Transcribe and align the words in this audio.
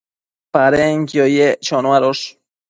Padenquio 0.53 1.25
yec 1.35 1.61
choanosh 1.67 2.25